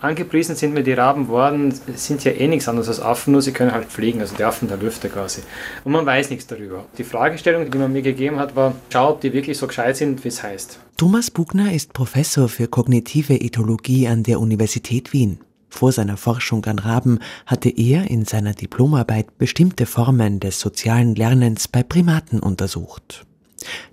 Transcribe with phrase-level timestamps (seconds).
[0.00, 3.52] angepriesen sind mir die Raben worden, sind ja eh nichts anderes als Affen, nur sie
[3.52, 5.42] können halt fliegen, also die Affen der Lüfte quasi.
[5.84, 6.84] Und man weiß nichts darüber.
[6.98, 10.24] Die Fragestellung, die man mir gegeben hat, war, schau, ob die wirklich so gescheit sind,
[10.24, 10.78] wie es heißt.
[10.96, 15.40] Thomas Bugner ist Professor für kognitive Ethologie an der Universität Wien.
[15.70, 21.68] Vor seiner Forschung an Raben hatte er in seiner Diplomarbeit bestimmte Formen des sozialen Lernens
[21.68, 23.24] bei Primaten untersucht.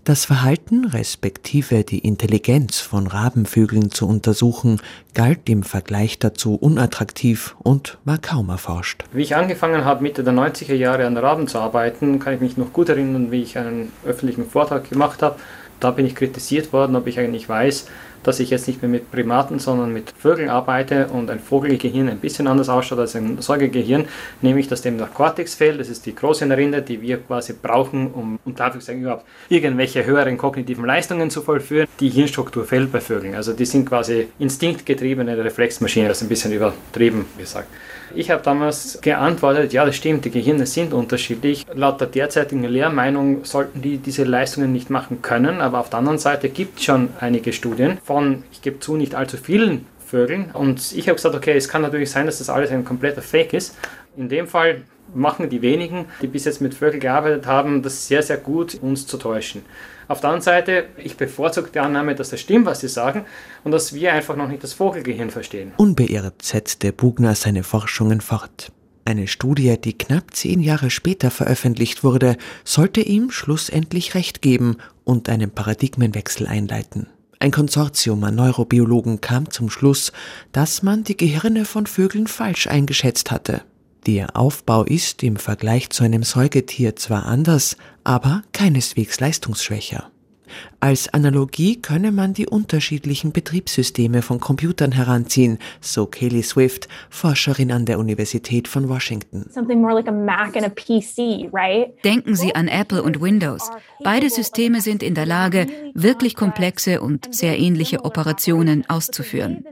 [0.04, 4.80] Das Verhalten respektive die Intelligenz von Rabenvögeln zu untersuchen,
[5.14, 9.04] galt im Vergleich dazu unattraktiv und war kaum erforscht.
[9.12, 12.58] Wie ich angefangen habe, Mitte der 90er Jahre an Raben zu arbeiten, kann ich mich
[12.58, 15.38] noch gut erinnern, wie ich einen öffentlichen Vortrag gemacht habe.
[15.80, 17.88] Da bin ich kritisiert worden, ob ich eigentlich weiß,
[18.24, 22.20] dass ich jetzt nicht mehr mit Primaten, sondern mit Vögeln arbeite und ein Vogelgehirn ein
[22.20, 24.06] bisschen anders ausschaut als ein Säugegehirn,
[24.42, 25.80] nämlich dass dem der Cortex fehlt.
[25.80, 30.86] Das ist die Großhirnrinde, die wir quasi brauchen, um unter Anführungszeichen überhaupt irgendwelche höheren kognitiven
[30.86, 31.88] Leistungen zu vollführen.
[32.00, 33.36] Die Hirnstruktur fehlt bei Vögeln.
[33.36, 37.68] Also die sind quasi instinktgetriebene Reflexmaschinen, das ist ein bisschen übertrieben gesagt.
[38.16, 41.66] Ich habe damals geantwortet, ja, das stimmt, die Gehirne sind unterschiedlich.
[41.74, 46.18] Laut der derzeitigen Lehrmeinung sollten die diese Leistungen nicht machen können, aber auf der anderen
[46.18, 50.52] Seite gibt es schon einige Studien von, ich gebe zu, nicht allzu vielen Vögeln.
[50.54, 53.54] Und ich habe gesagt, okay, es kann natürlich sein, dass das alles ein kompletter Fake
[53.54, 53.76] ist.
[54.16, 54.84] In dem Fall
[55.14, 59.06] machen die wenigen, die bis jetzt mit Vögeln gearbeitet haben, das sehr, sehr gut, uns
[59.06, 59.64] zu täuschen.
[60.08, 63.26] Auf der anderen Seite, ich bevorzuge die Annahme, dass das stimmt, was sie sagen,
[63.66, 65.74] und dass wir einfach noch nicht das Vogelgehirn verstehen.
[65.76, 68.72] Unbeirrt setzte Bugner seine Forschungen fort.
[69.04, 75.30] Eine Studie, die knapp zehn Jahre später veröffentlicht wurde, sollte ihm schlussendlich recht geben und
[75.30, 77.08] einen Paradigmenwechsel einleiten.
[77.40, 80.12] Ein Konsortium an Neurobiologen kam zum Schluss,
[80.52, 83.62] dass man die Gehirne von Vögeln falsch eingeschätzt hatte.
[84.08, 90.10] Der Aufbau ist im Vergleich zu einem Säugetier zwar anders, aber keineswegs leistungsschwächer.
[90.80, 97.86] Als Analogie könne man die unterschiedlichen Betriebssysteme von Computern heranziehen, so Kelly Swift, Forscherin an
[97.86, 99.46] der Universität von Washington.
[102.04, 103.72] Denken Sie an Apple und Windows.
[104.04, 109.66] Beide Systeme sind in der Lage, wirklich komplexe und sehr ähnliche Operationen auszuführen.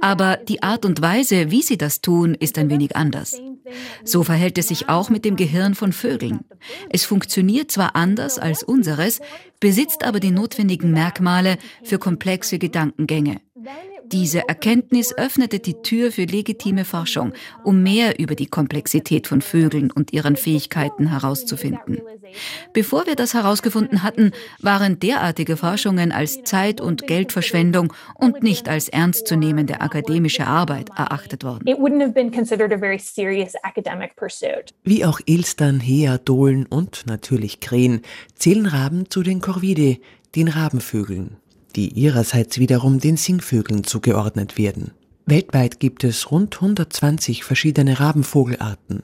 [0.00, 3.40] Aber die Art und Weise, wie sie das tun, ist ein wenig anders.
[4.04, 6.40] So verhält es sich auch mit dem Gehirn von Vögeln.
[6.90, 9.20] Es funktioniert zwar anders als unseres,
[9.60, 13.40] besitzt aber die notwendigen Merkmale für komplexe Gedankengänge.
[14.06, 17.32] Diese Erkenntnis öffnete die Tür für legitime Forschung,
[17.62, 22.00] um mehr über die Komplexität von Vögeln und ihren Fähigkeiten herauszufinden.
[22.72, 28.88] Bevor wir das herausgefunden hatten, waren derartige Forschungen als Zeit- und Geldverschwendung und nicht als
[28.88, 31.64] ernstzunehmende akademische Arbeit erachtet worden.
[34.84, 38.02] Wie auch Ilstern, Hea, Dohlen und natürlich Krähen
[38.34, 40.00] zählen Raben zu den Corvidae,
[40.34, 41.36] den Rabenvögeln
[41.76, 44.92] die ihrerseits wiederum den Singvögeln zugeordnet werden.
[45.26, 49.02] Weltweit gibt es rund 120 verschiedene Rabenvogelarten.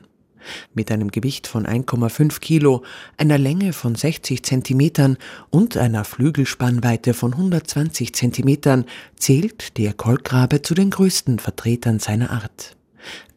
[0.75, 2.83] Mit einem Gewicht von 1,5 Kilo,
[3.17, 5.19] einer Länge von 60 Zentimetern
[5.51, 8.85] und einer Flügelspannweite von 120 Zentimetern
[9.17, 12.77] zählt der Kolkrabe zu den größten Vertretern seiner Art.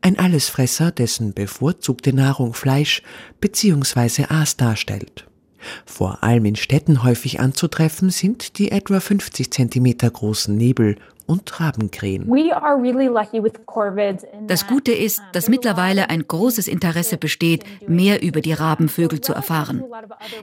[0.01, 3.01] Ein Allesfresser, dessen bevorzugte Nahrung Fleisch
[3.39, 4.25] bzw.
[4.29, 5.25] Aas darstellt.
[5.85, 12.29] Vor allem in Städten häufig anzutreffen sind die etwa 50 Zentimeter großen Nebel und Rabenkrähen.
[14.47, 19.84] Das Gute ist, dass mittlerweile ein großes Interesse besteht, mehr über die Rabenvögel zu erfahren.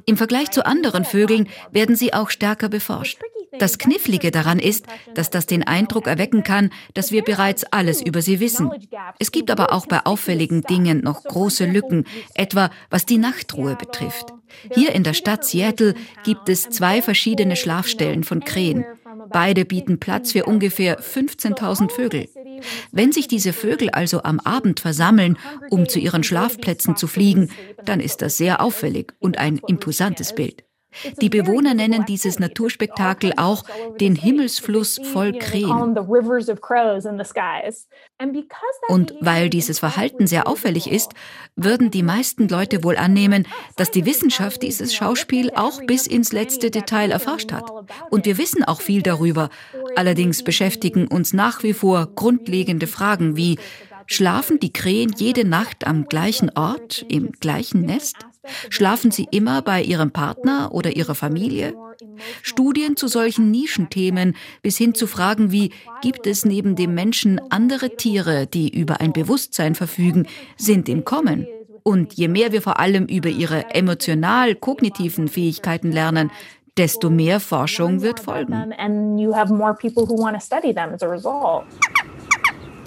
[0.06, 3.18] Im Vergleich zu anderen Vögeln werden sie auch stärker beforscht.
[3.58, 8.22] Das Knifflige daran ist, dass das den Eindruck erwecken kann, dass wir bereits alles über
[8.22, 8.70] sie wissen.
[9.18, 12.04] Es gibt aber auch bei auffälligen Dingen noch große Lücken,
[12.34, 14.32] etwa was die Nachtruhe betrifft.
[14.72, 18.84] Hier in der Stadt Seattle gibt es zwei verschiedene Schlafstellen von Krähen.
[19.28, 22.28] Beide bieten Platz für ungefähr 15.000 Vögel.
[22.92, 25.38] Wenn sich diese Vögel also am Abend versammeln,
[25.70, 27.50] um zu ihren Schlafplätzen zu fliegen,
[27.84, 30.64] dann ist das sehr auffällig und ein imposantes Bild.
[31.20, 33.64] Die Bewohner nennen dieses Naturspektakel auch
[34.00, 35.96] den Himmelsfluss voll Krähen.
[38.88, 41.12] Und weil dieses Verhalten sehr auffällig ist,
[41.56, 46.70] würden die meisten Leute wohl annehmen, dass die Wissenschaft dieses Schauspiel auch bis ins letzte
[46.70, 47.70] Detail erforscht hat.
[48.10, 49.48] Und wir wissen auch viel darüber.
[49.96, 53.58] Allerdings beschäftigen uns nach wie vor grundlegende Fragen wie,
[54.06, 58.16] schlafen die Krähen jede Nacht am gleichen Ort, im gleichen Nest?
[58.70, 61.74] Schlafen sie immer bei ihrem Partner oder ihrer Familie?
[62.42, 67.96] Studien zu solchen Nischenthemen bis hin zu Fragen wie, gibt es neben dem Menschen andere
[67.96, 70.26] Tiere, die über ein Bewusstsein verfügen,
[70.56, 71.46] sind im Kommen.
[71.82, 76.30] Und je mehr wir vor allem über ihre emotional-kognitiven Fähigkeiten lernen,
[76.76, 78.72] desto mehr Forschung wird folgen.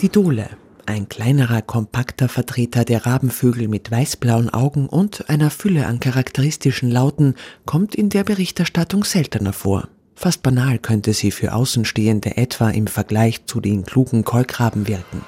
[0.02, 0.50] Die Dole,
[0.86, 7.36] ein kleinerer, kompakter Vertreter der Rabenvögel mit weißblauen Augen und einer Fülle an charakteristischen Lauten,
[7.66, 9.88] kommt in der Berichterstattung seltener vor.
[10.16, 15.22] Fast banal könnte sie für Außenstehende etwa im Vergleich zu den klugen Kolkraben wirken.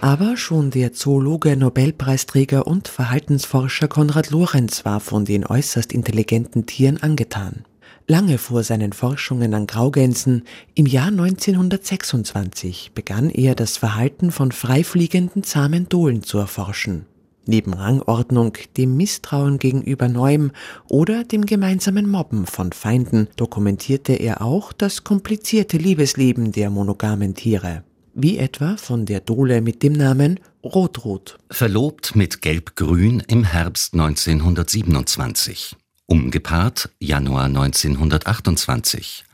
[0.00, 7.02] Aber schon der Zoologe, Nobelpreisträger und Verhaltensforscher Konrad Lorenz war von den äußerst intelligenten Tieren
[7.02, 7.64] angetan.
[8.06, 15.42] Lange vor seinen Forschungen an Graugänsen, im Jahr 1926, begann er das Verhalten von freifliegenden
[15.42, 17.06] zahmen Dohlen zu erforschen.
[17.46, 20.50] Neben Rangordnung, dem Misstrauen gegenüber Neuem
[20.88, 27.84] oder dem gemeinsamen Mobben von Feinden dokumentierte er auch das komplizierte Liebesleben der monogamen Tiere.
[28.12, 31.38] Wie etwa von der Dole mit dem Namen Rotrot.
[31.50, 39.24] Verlobt mit Gelb-Grün im Herbst 1927 umgepaart Januar 1928,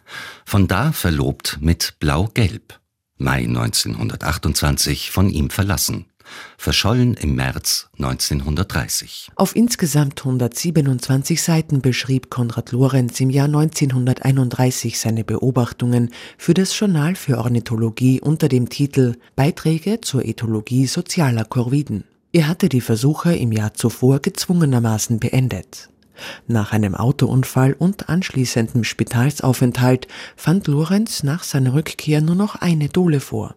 [0.45, 2.79] von da verlobt mit Blau-Gelb,
[3.19, 6.07] Mai 1928 von ihm verlassen,
[6.57, 9.31] verschollen im März 1930.
[9.35, 17.17] Auf insgesamt 127 Seiten beschrieb Konrad Lorenz im Jahr 1931 seine Beobachtungen für das Journal
[17.17, 22.05] für Ornithologie unter dem Titel Beiträge zur Ethologie sozialer Korviden.
[22.33, 25.89] Er hatte die Versuche im Jahr zuvor gezwungenermaßen beendet.
[26.47, 33.21] Nach einem Autounfall und anschließendem Spitalsaufenthalt fand Lorenz nach seiner Rückkehr nur noch eine Dole
[33.21, 33.55] vor.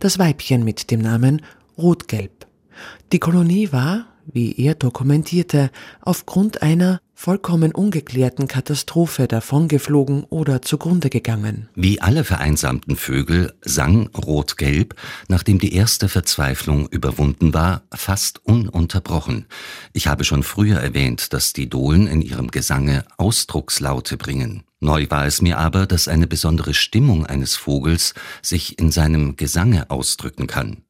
[0.00, 1.42] Das Weibchen mit dem Namen
[1.78, 2.46] Rotgelb.
[3.12, 11.68] Die Kolonie war, wie er dokumentierte, aufgrund einer vollkommen ungeklärten Katastrophe davongeflogen oder zugrunde gegangen.
[11.76, 14.96] Wie alle vereinsamten Vögel sang Rotgelb,
[15.28, 19.46] nachdem die erste Verzweiflung überwunden war, fast ununterbrochen.
[19.92, 24.64] Ich habe schon früher erwähnt, dass die Dohlen in ihrem Gesange Ausdruckslaute bringen.
[24.80, 29.90] Neu war es mir aber, dass eine besondere Stimmung eines Vogels sich in seinem Gesange
[29.90, 30.82] ausdrücken kann.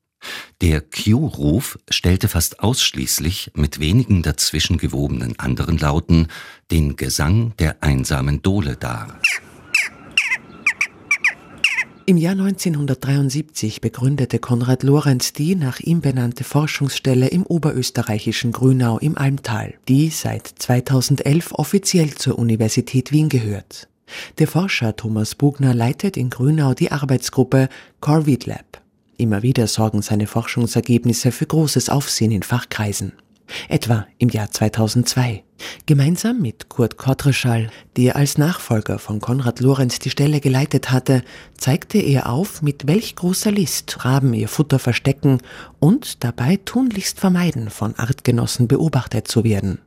[0.60, 6.28] Der Q-Ruf stellte fast ausschließlich mit wenigen dazwischen gewobenen anderen Lauten
[6.70, 9.19] den Gesang der einsamen Dole dar.
[12.04, 19.16] Im Jahr 1973 begründete Konrad Lorenz die nach ihm benannte Forschungsstelle im oberösterreichischen Grünau im
[19.16, 23.88] Almtal, die seit 2011 offiziell zur Universität Wien gehört.
[24.38, 27.69] Der Forscher Thomas Bugner leitet in Grünau die Arbeitsgruppe
[28.00, 28.81] Corvid Lab.
[29.22, 33.12] Immer wieder sorgen seine Forschungsergebnisse für großes Aufsehen in Fachkreisen.
[33.69, 35.44] Etwa im Jahr 2002.
[35.86, 41.22] Gemeinsam mit Kurt Kottreschall, der als Nachfolger von Konrad Lorenz die Stelle geleitet hatte,
[41.56, 45.38] zeigte er auf, mit welch großer List Raben ihr Futter verstecken
[45.78, 49.78] und dabei tunlichst vermeiden, von Artgenossen beobachtet zu werden.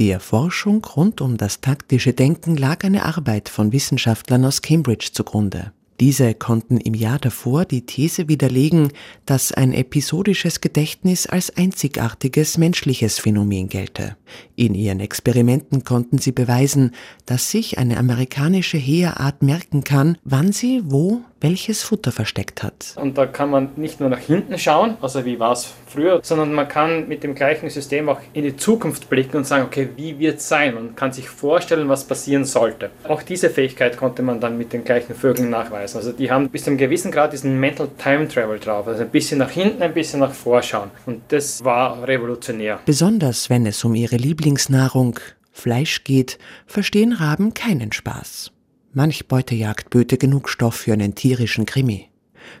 [0.00, 5.70] Der Forschung rund um das taktische Denken lag eine Arbeit von Wissenschaftlern aus Cambridge zugrunde.
[6.02, 8.88] Diese konnten im Jahr davor die These widerlegen,
[9.24, 14.16] dass ein episodisches Gedächtnis als einzigartiges menschliches Phänomen gelte.
[14.56, 16.90] In ihren Experimenten konnten sie beweisen,
[17.24, 22.94] dass sich eine amerikanische Heerart merken kann, wann sie wo welches Futter versteckt hat.
[22.96, 26.52] Und da kann man nicht nur nach hinten schauen, also wie war es früher, sondern
[26.52, 30.18] man kann mit dem gleichen System auch in die Zukunft blicken und sagen, okay, wie
[30.18, 30.74] wird es sein?
[30.74, 32.90] Man kann sich vorstellen, was passieren sollte.
[33.04, 35.98] Auch diese Fähigkeit konnte man dann mit den gleichen Vögeln nachweisen.
[35.98, 39.10] Also die haben bis zu einem gewissen Grad diesen Mental Time Travel drauf, also ein
[39.10, 40.90] bisschen nach hinten, ein bisschen nach vorschauen.
[41.06, 42.80] Und das war revolutionär.
[42.86, 45.18] Besonders wenn es um ihre Lieblingsnahrung
[45.52, 48.51] Fleisch geht, verstehen Raben keinen Spaß.
[48.94, 52.10] Manch Beutejagd böte genug Stoff für einen tierischen Krimi.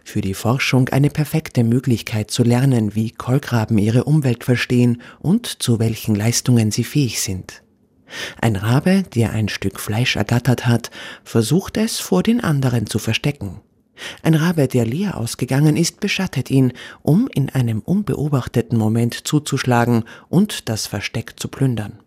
[0.02, 5.78] Für die Forschung eine perfekte Möglichkeit zu lernen, wie Kolkraben ihre Umwelt verstehen und zu
[5.78, 7.62] welchen Leistungen sie fähig sind.
[8.40, 10.90] Ein Rabe, der ein Stück Fleisch ergattert hat,
[11.22, 13.60] versucht es vor den anderen zu verstecken.
[14.22, 16.72] Ein Rabe, der leer ausgegangen ist, beschattet ihn,
[17.02, 21.98] um in einem unbeobachteten Moment zuzuschlagen und das Versteck zu plündern.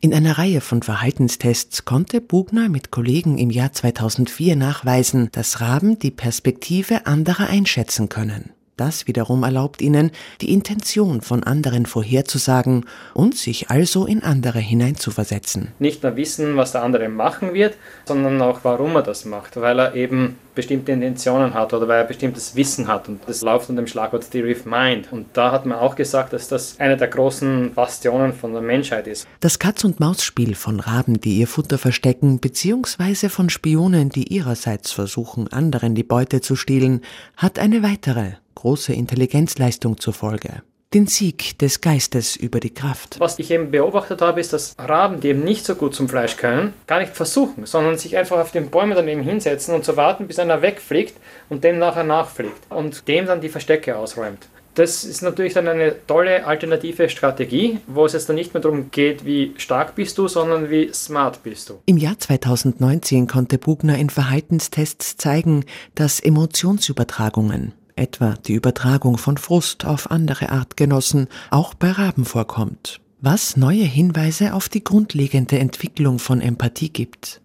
[0.00, 5.98] In einer Reihe von Verhaltenstests konnte Bugner mit Kollegen im Jahr 2004 nachweisen, dass Raben
[5.98, 8.50] die Perspektive anderer einschätzen können.
[8.78, 15.68] Das wiederum erlaubt ihnen, die Intention von anderen vorherzusagen und sich also in andere hineinzuversetzen.
[15.78, 17.74] Nicht nur wissen, was der andere machen wird,
[18.06, 22.04] sondern auch, warum er das macht, weil er eben bestimmte Intentionen hat oder weil er
[22.04, 23.08] bestimmtes Wissen hat.
[23.08, 25.12] Und das läuft unter dem Schlagwort Theory of Mind.
[25.12, 29.06] Und da hat man auch gesagt, dass das eine der großen Bastionen von der Menschheit
[29.06, 29.26] ist.
[29.40, 35.94] Das Katz-und-Maus-Spiel von Raben, die ihr Futter verstecken, beziehungsweise von Spionen, die ihrerseits versuchen, anderen
[35.94, 37.02] die Beute zu stehlen,
[37.36, 40.62] hat eine weitere große Intelligenzleistung zur Folge.
[40.94, 43.18] den Sieg des Geistes über die Kraft.
[43.18, 46.36] Was ich eben beobachtet habe, ist, dass Raben, die eben nicht so gut zum Fleisch
[46.36, 50.26] können, gar nicht versuchen, sondern sich einfach auf den Bäumen daneben hinsetzen und zu warten,
[50.26, 51.14] bis einer wegfliegt
[51.48, 54.48] und dem nachher nachfliegt und dem dann die Verstecke ausräumt.
[54.74, 58.90] Das ist natürlich dann eine tolle alternative Strategie, wo es jetzt dann nicht mehr darum
[58.90, 61.80] geht, wie stark bist du, sondern wie smart bist du.
[61.84, 69.84] Im Jahr 2019 konnte Bugner in Verhaltenstests zeigen, dass Emotionsübertragungen, etwa die Übertragung von Frust
[69.84, 76.40] auf andere Artgenossen, auch bei Raben vorkommt, was neue Hinweise auf die grundlegende Entwicklung von
[76.40, 77.40] Empathie gibt.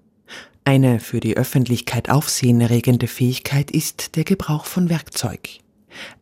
[0.63, 5.59] Eine für die Öffentlichkeit aufsehenerregende Fähigkeit ist der Gebrauch von Werkzeug.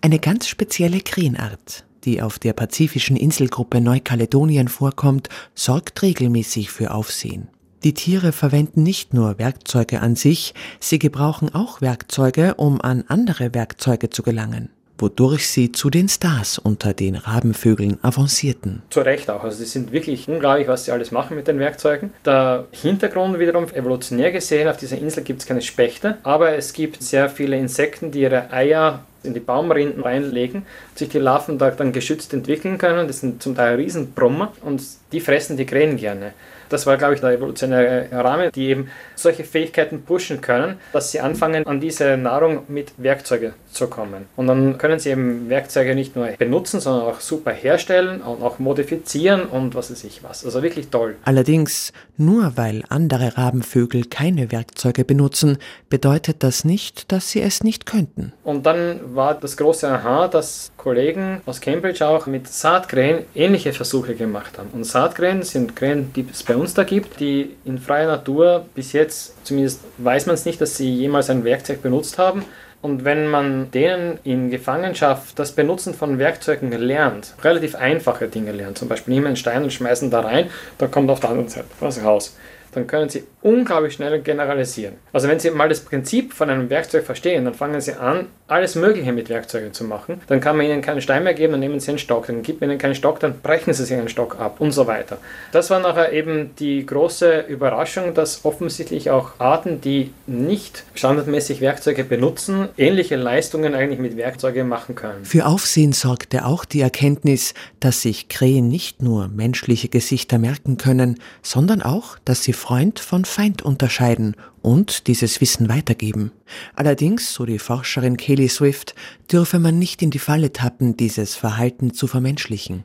[0.01, 7.47] Eine ganz spezielle Krähenart, die auf der pazifischen Inselgruppe Neukaledonien vorkommt, sorgt regelmäßig für Aufsehen.
[7.85, 13.53] Die Tiere verwenden nicht nur Werkzeuge an sich, sie gebrauchen auch Werkzeuge, um an andere
[13.53, 18.81] Werkzeuge zu gelangen wodurch sie zu den Stars unter den Rabenvögeln avancierten.
[18.89, 19.43] Zu Recht auch.
[19.43, 22.13] Also sie sind wirklich unglaublich, was sie alles machen mit den Werkzeugen.
[22.25, 27.03] Der Hintergrund wiederum, evolutionär gesehen, auf dieser Insel gibt es keine Spechte, aber es gibt
[27.03, 31.91] sehr viele Insekten, die ihre Eier in die Baumrinden reinlegen, sich die Larven da dann
[31.91, 33.07] geschützt entwickeln können.
[33.07, 34.81] Das sind zum Teil Riesenbrummer und
[35.15, 36.33] die fressen die Krähen gerne.
[36.67, 41.21] Das war, glaube ich, der evolutionäre Rahmen, die eben solche Fähigkeiten pushen können, dass sie
[41.21, 44.25] anfangen, an diese Nahrung mit Werkzeugen zu kommen.
[44.35, 48.59] Und dann können sie eben Werkzeuge nicht nur benutzen, sondern auch super herstellen und auch
[48.59, 50.43] modifizieren und was weiß ich was.
[50.43, 51.15] Also wirklich toll.
[51.23, 57.85] Allerdings, nur weil andere Rabenvögel keine Werkzeuge benutzen, bedeutet das nicht, dass sie es nicht
[57.85, 58.33] könnten.
[58.43, 64.13] Und dann war das große Aha, dass Kollegen aus Cambridge auch mit Saatkrähen ähnliche Versuche
[64.13, 64.69] gemacht haben.
[64.71, 68.93] Und Saatkrähen sind Krähen, die es bei uns da gibt, die in freier Natur bis
[68.93, 72.45] jetzt, zumindest weiß man es nicht, dass sie jemals ein Werkzeug benutzt haben,
[72.83, 78.77] und wenn man denen in Gefangenschaft das Benutzen von Werkzeugen lernt, relativ einfache Dinge lernt,
[78.77, 81.65] zum Beispiel nehmen einen Stein und schmeißen da rein, dann kommt auf der anderen Seite
[81.79, 82.35] was raus
[82.75, 84.95] dann können Sie unglaublich schnell generalisieren.
[85.13, 88.75] Also wenn Sie mal das Prinzip von einem Werkzeug verstehen, dann fangen Sie an, alles
[88.75, 90.21] Mögliche mit Werkzeugen zu machen.
[90.27, 92.27] Dann kann man Ihnen keinen Stein mehr geben, dann nehmen Sie einen Stock.
[92.27, 94.85] Dann gibt man Ihnen keinen Stock, dann brechen Sie sich einen Stock ab und so
[94.85, 95.17] weiter.
[95.51, 102.03] Das war nachher eben die große Überraschung, dass offensichtlich auch Arten, die nicht standardmäßig Werkzeuge
[102.03, 105.25] benutzen, ähnliche Leistungen eigentlich mit Werkzeugen machen können.
[105.25, 111.19] Für Aufsehen sorgte auch die Erkenntnis, dass sich Krähen nicht nur menschliche Gesichter merken können,
[111.41, 114.35] sondern auch, dass sie Freund von Feind unterscheiden
[114.65, 116.31] und dieses Wissen weitergeben.
[116.75, 118.95] Allerdings, so die Forscherin Kelly Swift,
[119.31, 122.83] dürfe man nicht in die Falle tappen, dieses Verhalten zu vermenschlichen.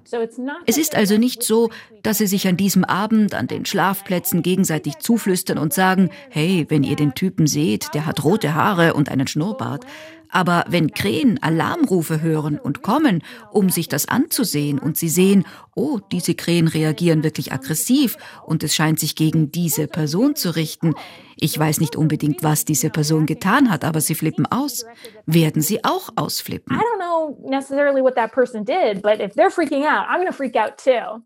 [0.67, 1.71] Es ist also nicht so,
[2.03, 6.85] dass sie sich an diesem Abend an den Schlafplätzen gegenseitig zuflüstern und sagen, hey, wenn
[6.85, 9.87] ihr den Typen seht, der hat rote Haare und einen Schnurrbart,
[10.31, 15.45] aber wenn Krähen Alarmrufe hören und kommen, um sich das anzusehen und sie sehen,
[15.75, 20.95] oh, diese Krähen reagieren wirklich aggressiv und es scheint sich gegen diese Person zu richten,
[21.37, 24.85] ich weiß nicht unbedingt, was diese Person getan hat, aber sie flippen aus,
[25.25, 26.77] werden sie auch ausflippen.
[26.77, 30.33] I don't know necessarily what that person did, but if they're freaking out, I'm gonna
[30.33, 31.19] freak out too.